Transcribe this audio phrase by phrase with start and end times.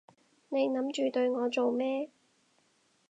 [0.49, 2.09] 你諗住對我做咩？